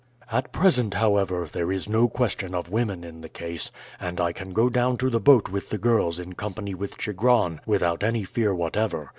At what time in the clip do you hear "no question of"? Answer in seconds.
1.87-2.71